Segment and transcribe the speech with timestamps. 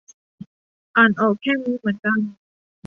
[0.97, 2.19] อ่านออกแค่นี้เหมือนกัน